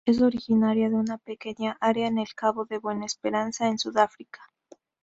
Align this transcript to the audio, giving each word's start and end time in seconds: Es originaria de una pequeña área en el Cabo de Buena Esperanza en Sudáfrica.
Es 0.03 0.19
originaria 0.19 0.89
de 0.89 0.95
una 0.95 1.19
pequeña 1.19 1.77
área 1.79 2.07
en 2.07 2.17
el 2.17 2.33
Cabo 2.35 2.65
de 2.65 2.79
Buena 2.79 3.05
Esperanza 3.05 3.67
en 3.67 3.77
Sudáfrica. 3.77 4.41